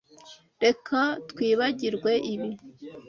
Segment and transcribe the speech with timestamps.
[0.63, 0.99] Reka
[1.29, 2.49] twibagirwe ibi.